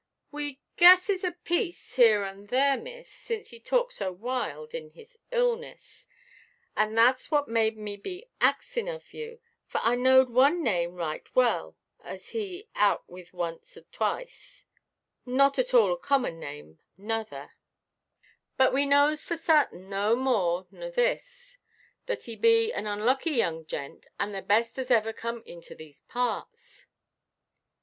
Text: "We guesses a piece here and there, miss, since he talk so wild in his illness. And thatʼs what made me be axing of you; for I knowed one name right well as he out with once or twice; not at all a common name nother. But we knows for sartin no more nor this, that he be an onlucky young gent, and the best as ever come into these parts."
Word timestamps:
"We 0.31 0.59
guesses 0.77 1.23
a 1.23 1.31
piece 1.33 1.95
here 1.95 2.23
and 2.23 2.47
there, 2.47 2.75
miss, 2.75 3.07
since 3.07 3.49
he 3.51 3.59
talk 3.59 3.91
so 3.91 4.11
wild 4.11 4.73
in 4.73 4.89
his 4.89 5.19
illness. 5.29 6.07
And 6.75 6.97
thatʼs 6.97 7.29
what 7.29 7.47
made 7.47 7.77
me 7.77 7.97
be 7.97 8.25
axing 8.41 8.89
of 8.89 9.13
you; 9.13 9.39
for 9.67 9.77
I 9.83 9.93
knowed 9.93 10.31
one 10.31 10.63
name 10.63 10.95
right 10.95 11.23
well 11.35 11.77
as 12.03 12.29
he 12.29 12.67
out 12.73 13.07
with 13.07 13.31
once 13.31 13.77
or 13.77 13.81
twice; 13.91 14.65
not 15.23 15.59
at 15.59 15.71
all 15.71 15.93
a 15.93 15.99
common 15.99 16.39
name 16.39 16.79
nother. 16.97 17.51
But 18.57 18.73
we 18.73 18.87
knows 18.87 19.23
for 19.23 19.35
sartin 19.35 19.87
no 19.87 20.15
more 20.15 20.65
nor 20.71 20.89
this, 20.89 21.59
that 22.07 22.23
he 22.23 22.35
be 22.35 22.73
an 22.73 22.85
onlucky 22.85 23.33
young 23.37 23.67
gent, 23.67 24.07
and 24.19 24.33
the 24.33 24.41
best 24.41 24.79
as 24.79 24.89
ever 24.89 25.13
come 25.13 25.43
into 25.45 25.75
these 25.75 25.99
parts." 25.99 26.87